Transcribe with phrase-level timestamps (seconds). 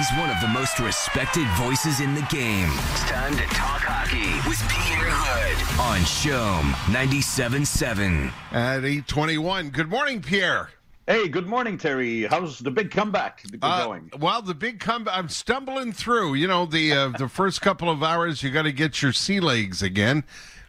[0.00, 2.70] He's one of the most respected voices in the game.
[2.72, 8.32] It's time to talk hockey with Pierre Houde on CHOM 97.7.
[8.50, 9.68] At 821.
[9.68, 10.70] Good morning, Pierre.
[11.10, 12.22] Hey, good morning, Terry.
[12.26, 14.12] How's the big comeback Uh, going?
[14.20, 15.18] well, the big comeback.
[15.18, 16.34] I'm stumbling through.
[16.34, 19.40] You know, the uh, the first couple of hours, you got to get your sea
[19.40, 20.22] legs again.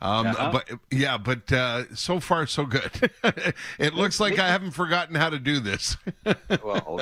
[0.00, 0.52] Um, Uh-huh.
[0.52, 3.10] But yeah, but uh, so far so good.
[3.80, 5.96] it looks like I haven't forgotten how to do this.
[6.62, 7.00] well,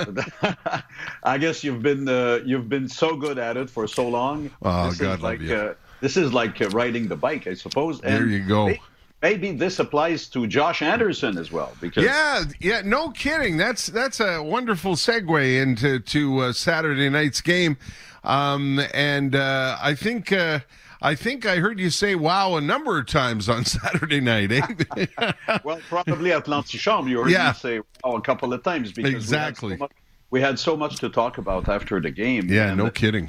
[1.22, 4.50] I guess you've been uh, you've been so good at it for so long.
[4.62, 5.54] Oh, this God is like you.
[5.54, 8.00] uh, this is like uh, riding the bike, I suppose.
[8.00, 8.68] And There you go.
[8.68, 8.80] may-
[9.26, 13.56] Maybe this applies to Josh Anderson as well, because Yeah, yeah, no kidding.
[13.56, 17.76] That's that's a wonderful segue into to uh, Saturday night's game,
[18.22, 20.60] um, and uh, I think uh,
[21.02, 24.52] I think I heard you say "wow" a number of times on Saturday night.
[24.52, 25.06] Eh?
[25.64, 27.48] well, probably at l'antichambre, you heard Yeah.
[27.48, 29.70] me say "wow" a couple of times because Exactly.
[29.70, 29.92] We had, so much,
[30.30, 32.46] we had so much to talk about after the game.
[32.48, 33.28] yeah, no uh, kidding.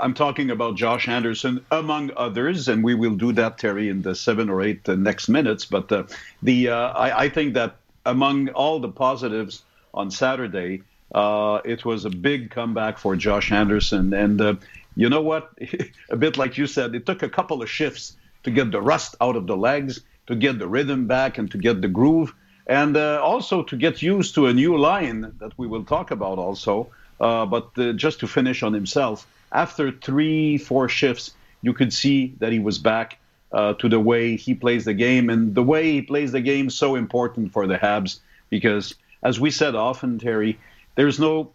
[0.00, 4.14] I'm talking about Josh Anderson, among others, and we will do that, Terry, in the
[4.14, 5.64] seven or eight uh, next minutes.
[5.64, 6.04] But uh,
[6.42, 10.82] the uh, I, I think that among all the positives on Saturday,
[11.14, 14.12] uh, it was a big comeback for Josh Anderson.
[14.12, 14.54] And uh,
[14.96, 15.52] you know what?
[16.10, 19.16] a bit like you said, it took a couple of shifts to get the rust
[19.20, 22.34] out of the legs, to get the rhythm back, and to get the groove,
[22.66, 26.88] and also to get used to a new line that we will talk about also.
[27.20, 31.32] Uh, but uh, just to finish on himself, after three, four shifts,
[31.62, 33.18] you could see that he was back
[33.52, 35.30] uh, to the way he plays the game.
[35.30, 39.40] And the way he plays the game is so important for the Habs because, as
[39.40, 40.58] we said often, Terry,
[40.94, 41.52] there's no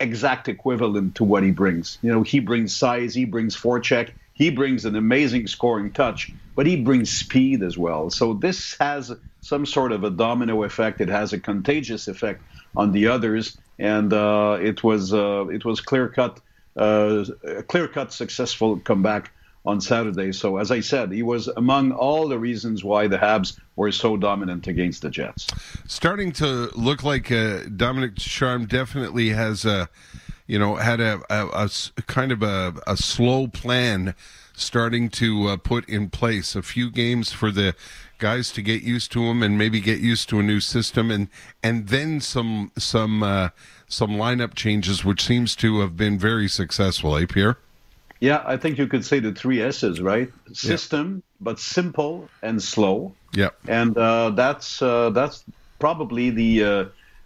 [0.00, 1.98] exact equivalent to what he brings.
[2.02, 6.66] You know, he brings size, he brings forecheck, he brings an amazing scoring touch, but
[6.66, 8.10] he brings speed as well.
[8.10, 11.00] So this has some sort of a domino effect.
[11.00, 12.42] It has a contagious effect
[12.74, 16.40] on the others, and uh, it was uh, it was clear cut,
[16.76, 19.30] uh, a clear cut successful comeback
[19.64, 20.32] on Saturday.
[20.32, 24.16] So as I said, he was among all the reasons why the Habs were so
[24.16, 25.48] dominant against the Jets.
[25.86, 29.88] Starting to look like uh, Dominique Ducharme definitely has a,
[30.46, 31.20] you know, had a
[32.06, 34.14] kind of a, a slow plan
[34.56, 36.56] starting to uh, put in place.
[36.56, 37.74] A few games for the
[38.18, 41.28] guys to get used to them and maybe get used to a new system, and
[41.62, 43.50] and then some some uh,
[43.86, 47.16] some lineup changes, which seems to have been very successful.
[47.16, 47.58] Eh, Pierre?
[48.20, 50.32] Yeah, I think you could say the three S's, right?
[50.52, 53.14] System, but simple and slow.
[53.34, 53.50] Yeah.
[53.68, 55.44] and uh, that's uh, that's
[55.78, 56.84] probably the uh,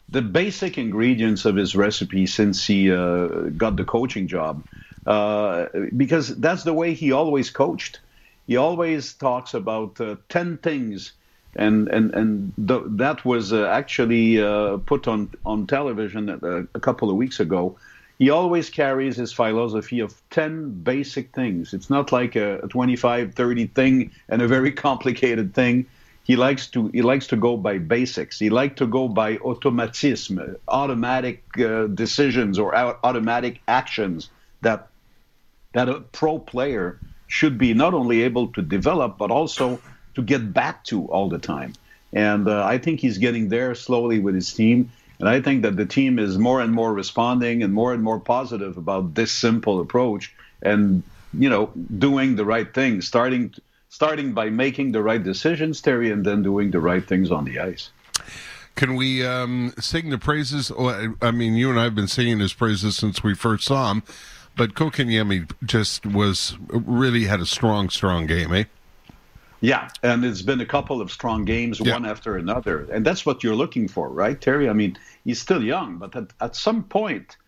[0.08, 3.26] the basic ingredients of his recipe since he uh,
[3.56, 4.64] got the coaching job,
[5.06, 5.66] uh,
[5.96, 8.00] because that's the way he always coached.
[8.46, 11.12] He always talks about uh, ten things,
[11.56, 16.80] and and and th- that was uh, actually uh, put on on television a, a
[16.80, 17.78] couple of weeks ago.
[18.18, 21.72] He always carries his philosophy of 10 basic things.
[21.72, 25.86] It's not like a, a 25, 30 thing and a very complicated thing
[26.30, 28.38] he likes to he likes to go by basics.
[28.38, 34.89] He likes to go by automatism, automatic uh, decisions or au- automatic actions that
[35.72, 39.80] that a pro player should be not only able to develop but also
[40.14, 41.72] to get back to all the time.
[42.12, 44.90] And uh, I think he's getting there slowly with his team.
[45.20, 48.18] And I think that the team is more and more responding and more and more
[48.18, 53.54] positive about this simple approach and you know doing the right thing, starting
[53.90, 57.58] starting by making the right decisions, Terry, and then doing the right things on the
[57.60, 57.90] ice.
[58.76, 60.72] Can we um, sing the praises?
[61.20, 64.02] I mean, you and I have been singing his praises since we first saw him,
[64.60, 68.64] but Kotkaniemi just was really had a strong, strong game, eh?
[69.62, 71.94] Yeah, and it's been a couple of strong games, Yeah.
[71.94, 74.68] one after another, and that's what you're looking for, right, Terry?
[74.68, 77.38] I mean, he's still young, but at, at some point,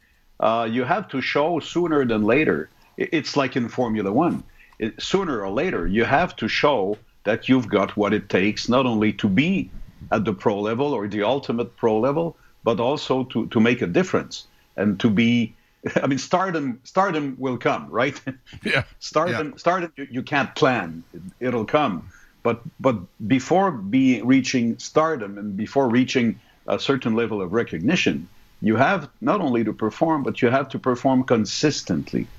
[0.41, 2.71] uh, you have to show sooner than later.
[2.97, 4.43] It's like in Formula One.
[4.79, 8.87] It, sooner or later, you have to show that you've got what it takes, not
[8.87, 9.71] only to be
[10.11, 13.87] at the pro level or the ultimate pro level, but also to, to make a
[13.99, 14.47] difference
[14.79, 15.55] and to be.
[16.02, 18.20] I mean, stardom stardom will come, right?
[18.64, 18.84] Yeah.
[19.00, 22.08] Stardom, stardom, you, you can't plan; it, it'll come.
[22.44, 22.96] But but
[23.26, 28.29] before be reaching stardom and before reaching a certain level of recognition,
[28.61, 32.31] you have not only to perform, but you have to perform consistently.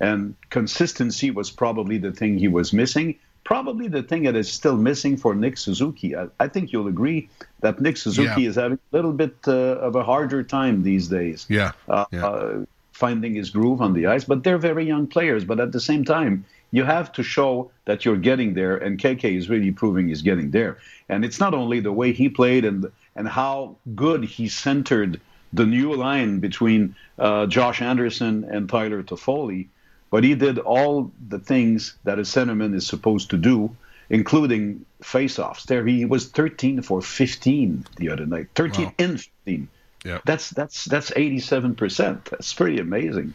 [0.00, 3.18] And consistency was probably the thing he was missing.
[3.44, 6.14] Probably the thing that is still missing for Nick Suzuki.
[6.16, 7.30] I, I think you'll agree
[7.62, 8.48] that Nick Suzuki Yeah.
[8.50, 11.72] is having a little bit uh, of a harder time these days Yeah.
[11.88, 12.26] uh, yeah.
[12.26, 12.64] uh,
[12.98, 14.24] finding his groove on the ice.
[14.24, 15.44] But they're very young players.
[15.44, 19.24] But at the same time, you have to show that you're getting there, and KK
[19.36, 20.78] is really proving he's getting there.
[21.08, 25.20] And it's not only the way he played and and how good he centered
[25.52, 29.68] the new line between uh, Josh Anderson and Tyler Toffoli,
[30.10, 33.74] but he did all the things that a centerman is supposed to do,
[34.10, 35.64] including face-offs.
[35.64, 38.92] There, he was 13 for 15 the other night, 13 wow.
[38.98, 39.68] in 15.
[40.04, 40.20] Yeah.
[40.24, 42.24] That's that's that's 87 percent.
[42.26, 43.34] That's pretty amazing.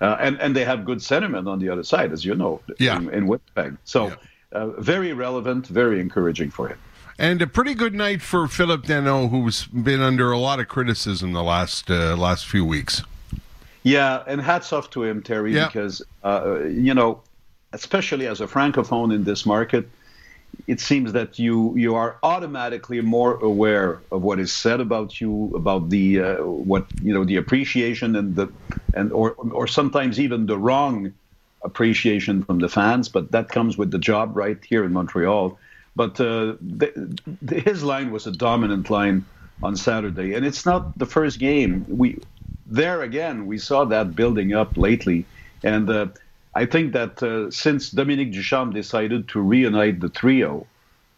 [0.00, 2.96] Uh, and and they have good centermen on the other side, as you know, yeah.
[2.96, 3.76] in, in Winnipeg.
[3.84, 4.14] So yeah.
[4.52, 6.78] uh, very relevant, very encouraging for him.
[7.18, 11.32] And a pretty good night for Phillip Danault, who's been under a lot of criticism
[11.32, 13.02] the last uh, last few weeks.
[13.82, 15.66] Yeah, and hats off to him, Terry, yeah.
[15.66, 17.22] because uh, you know,
[17.72, 19.88] especially as a francophone in this market,
[20.66, 25.52] it seems that you you are automatically more aware of what is said about you,
[25.54, 28.52] about the uh, what you know, the appreciation and the
[28.94, 31.12] and or or sometimes even the wrong
[31.62, 33.08] appreciation from the fans.
[33.08, 35.58] But that comes with the job, right here in Montreal.
[35.96, 39.26] But uh, the, the, his line was a dominant line
[39.62, 41.84] on Saturday, and it's not the first game.
[41.88, 42.18] We
[42.66, 45.26] there again we saw that building up lately,
[45.62, 46.08] and uh,
[46.54, 50.66] I think that uh, since Dominique Ducharme decided to reunite the trio,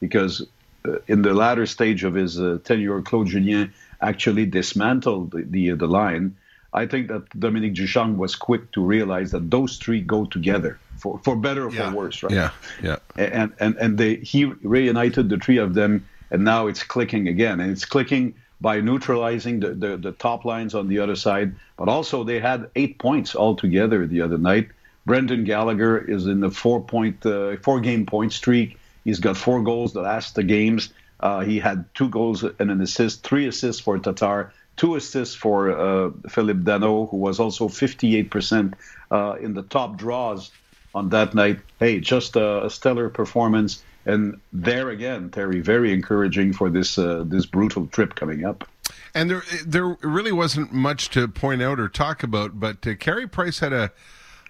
[0.00, 0.47] because
[0.85, 5.71] uh, in the latter stage of his uh, tenure, Claude Julien actually dismantled the, the,
[5.73, 6.37] the line.
[6.73, 11.19] I think that Dominique Ducharme was quick to realize that those three go together for,
[11.19, 11.91] for better or yeah.
[11.91, 12.33] for worse, right?
[12.33, 12.50] Yeah,
[12.83, 12.97] yeah.
[13.17, 17.61] And and and they he reunited the three of them, and now it's clicking again,
[17.61, 21.55] and it's clicking by neutralizing the, the, the top lines on the other side.
[21.76, 24.69] But also they had eight points altogether the other night.
[25.06, 28.79] Brendan Gallagher is in the four point uh, four game point streak.
[29.05, 30.93] He's got four goals the last two games.
[31.20, 35.70] Uh, he had two goals and an assist, three assists for Tatar, two assists for
[35.70, 38.73] uh, Danault, who was also 58%
[39.11, 40.50] uh, in the top draws
[40.94, 41.61] on that night.
[41.79, 47.25] Hey, just a, a, stellar performance, and there again, Terry, very encouraging for this uh,
[47.26, 48.67] this brutal trip coming up.
[49.14, 53.26] And there there really wasn't much to point out or talk about, but uh, Carey
[53.26, 53.93] Price had a.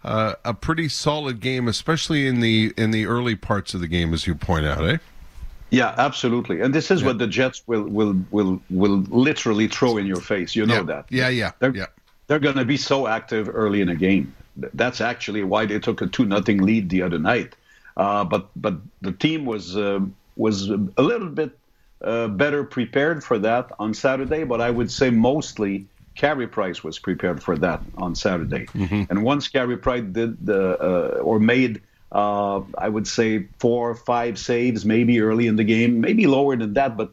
[0.03, 4.15] Uh, a pretty solid game, especially in the in the early parts of the game,
[4.15, 4.97] as you point out, eh?
[5.69, 6.63] Yeah, absolutely.
[6.63, 7.09] And this is yeah.
[7.09, 10.57] what the Jets will will will will literally throw in your face.
[10.57, 10.83] You know yeah.
[10.83, 11.07] that.
[11.11, 11.87] Yeah, yeah, they're, yeah.
[12.27, 14.35] They're going to be so active early in a game
[14.75, 17.55] that's actually why they took a two nothing lead the other night.
[17.97, 20.01] Uh, but but the team was uh,
[20.37, 21.59] was a little bit
[22.03, 24.45] uh, better prepared for that on Saturday.
[24.45, 25.87] But I would say mostly
[26.21, 28.67] Carey Price was prepared for that on Saturday.
[28.67, 29.05] Mm-hmm.
[29.09, 31.81] And once Carey Price did the uh, or made.
[32.13, 36.57] Uh, I would say four or five saves, maybe early in the game, maybe lower
[36.57, 37.13] than that, but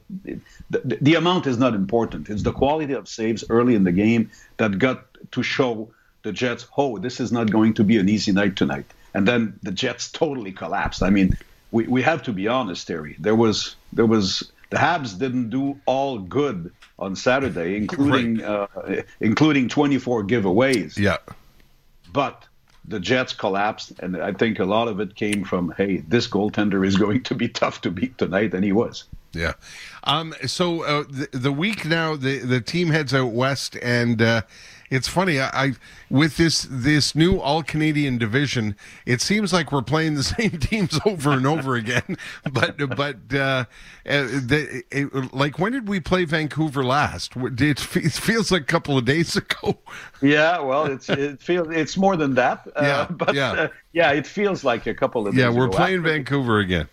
[0.70, 2.28] the, the amount is not important.
[2.28, 5.88] It's the quality of saves early in the game that got to show
[6.24, 8.86] the Jets, oh, this is not going to be an easy night tonight.
[9.14, 11.00] And then the Jets totally collapsed.
[11.04, 11.38] I mean,
[11.70, 13.14] we, we have to be honest, Terry.
[13.20, 18.68] There was there was the Habs didn't do all good on Saturday, including right.
[18.76, 20.98] uh, including 24 giveaways.
[20.98, 21.18] Yeah.
[22.12, 22.46] But
[22.86, 26.86] the Jets collapsed, and I think a lot of it came from, hey, this goaltender
[26.86, 29.04] is going to be tough to beat tonight, and he was.
[29.32, 29.52] Yeah.
[30.04, 34.42] Um, so uh, the, the week now, the the team heads out west, and uh,
[34.90, 35.40] it's funny.
[35.40, 35.72] I, I,
[36.10, 38.76] with this this new all Canadian division,
[39.06, 42.16] it seems like we're playing the same teams over and over again.
[42.50, 43.64] But but uh, uh,
[44.06, 47.32] the, it, like when did we play Vancouver last?
[47.36, 49.78] It feels like a couple of days ago.
[50.20, 52.66] Yeah, well, it's it feels it's more than that.
[52.74, 53.52] Uh, yeah, but yeah.
[53.52, 55.34] Uh, yeah, it feels like a couple of.
[55.34, 56.88] Yeah, we're playing Vancouver again.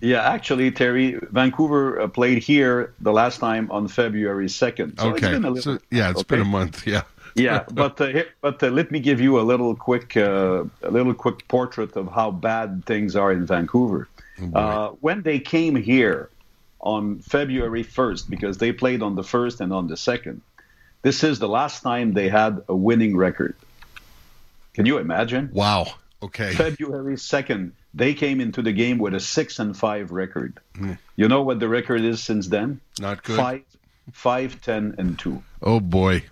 [0.00, 5.00] Yeah, actually, Terry, Vancouver uh, played here the last time on February 2nd.
[5.00, 5.34] So okay.
[5.34, 6.36] It's so, yeah, it's okay.
[6.36, 6.86] been a month.
[6.86, 7.02] Yeah
[7.38, 11.14] yeah, but uh, but uh, let me give you a little quick uh, a little
[11.14, 14.08] quick portrait of how bad things are in Vancouver.
[14.54, 16.30] Oh when they came here
[16.80, 20.42] on February 1st, because they played on the first and on the second,
[21.02, 23.56] this is the last time they had a winning record.
[24.74, 25.50] Can you imagine?
[25.52, 25.86] Wow.
[26.22, 26.52] Okay.
[26.52, 30.60] February 2nd, they came into the game with a six and five record.
[30.74, 30.98] Mm.
[31.16, 32.80] You know what the record is since then?
[33.00, 33.36] Not good.
[33.36, 33.62] Five,
[34.12, 35.42] five, ten, and two.
[35.62, 36.24] Oh boy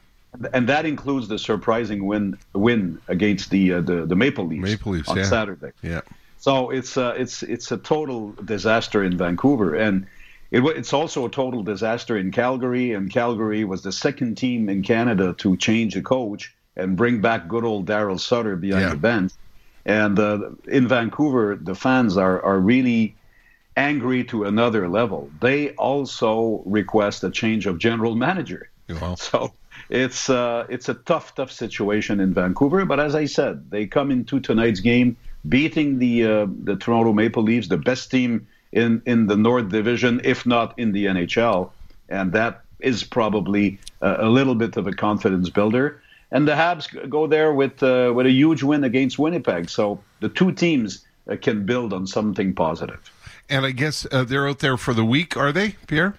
[0.53, 4.93] and that includes the surprising win win against the uh, the, the Maple Leafs, Maple
[4.93, 5.25] Leafs on yeah.
[5.25, 5.73] Saturday.
[5.83, 6.01] Yeah.
[6.39, 10.07] So it's uh, it's it's a total disaster in Vancouver, and
[10.51, 12.93] it, it's also a total disaster in Calgary.
[12.93, 17.49] And Calgary was the second team in Canada to change a coach and bring back
[17.49, 18.91] good old Daryl Sutter behind yeah.
[18.91, 19.33] the bench.
[19.85, 23.17] And uh, in Vancouver, the fans are are really
[23.77, 25.31] angry to another level.
[25.41, 28.71] They also request a change of general manager.
[28.89, 29.17] Wow.
[29.31, 29.53] So
[29.89, 32.85] it's uh, it's a tough, tough situation in Vancouver.
[32.85, 35.17] But as I said, they come into tonight's game
[35.49, 40.21] beating the uh, the Toronto Maple Leafs, the best team in in the North Division,
[40.25, 41.71] if not in the NHL,
[42.09, 46.01] and that is probably a, a little bit of a confidence builder.
[46.33, 49.71] And the Habs go there with uh, with a huge win against Winnipeg.
[49.71, 53.11] So the two teams uh, can build on something positive.
[53.49, 56.15] And I guess uh, they're out there for the week, are they, Pierre?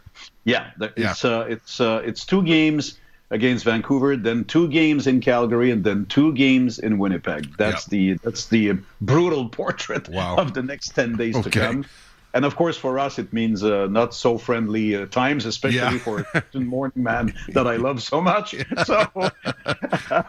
[0.45, 1.29] Yeah, it's yeah.
[1.29, 2.97] Uh, it's uh, it's two games
[3.29, 7.57] against Vancouver, then two games in Calgary, and then two games in Winnipeg.
[7.57, 7.91] That's yep.
[7.91, 10.35] the that's the brutal portrait wow.
[10.37, 11.49] of the next ten days okay.
[11.49, 11.85] to come.
[12.33, 15.97] And of course, for us, it means uh, not so friendly uh, times, especially yeah.
[15.97, 18.53] for a morning man that I love so much.
[18.85, 19.07] So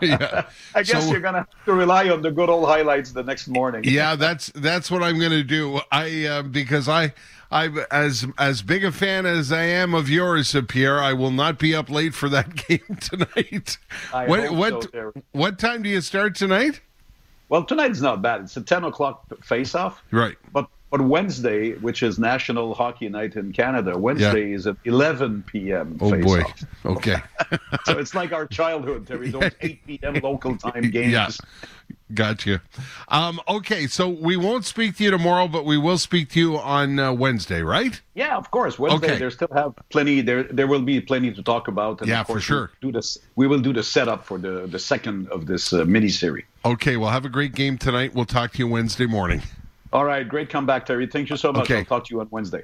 [0.01, 0.47] yeah.
[0.75, 3.49] I guess so, you're gonna have to rely on the good old highlights the next
[3.49, 3.83] morning.
[3.85, 5.81] yeah, that's that's what I'm gonna do.
[5.93, 7.13] I uh, because I.
[7.51, 11.01] I as as big a fan as I am of yours, Pierre.
[11.01, 13.79] I will not be up late for that game tonight.
[14.13, 16.81] I what what so, what time do you start tonight?
[17.49, 18.43] Well, tonight's not bad.
[18.43, 20.03] It's a ten o'clock face-off.
[20.11, 20.37] Right.
[20.53, 24.57] But but Wednesday, which is National Hockey Night in Canada, Wednesday yeah.
[24.57, 25.99] is at 11 p.m.
[26.01, 26.43] Oh boy.
[26.85, 27.17] Okay.
[27.85, 29.31] so it's like our childhood, Terry.
[29.31, 30.15] Those 8 p.m.
[30.23, 31.13] local time games.
[31.13, 31.29] Yeah.
[32.15, 32.63] Gotcha.
[33.09, 36.59] Um, okay, so we won't speak to you tomorrow, but we will speak to you
[36.59, 38.01] on uh, Wednesday, right?
[38.15, 38.79] Yeah, of course.
[38.79, 39.19] Wednesday, okay.
[39.19, 40.23] there still have plenty.
[40.23, 42.01] There, there will be plenty to talk about.
[42.01, 42.71] And yeah, for sure.
[42.81, 43.19] do this.
[43.37, 46.45] We will do the setup for the the second of this uh, mini series.
[46.65, 48.15] Okay, well, have a great game tonight.
[48.15, 49.43] We'll talk to you Wednesday morning.
[49.93, 51.07] All right, great comeback, Terry.
[51.07, 51.63] Thank you so much.
[51.63, 51.79] Okay.
[51.79, 52.57] I'll talk to you on Wednesday.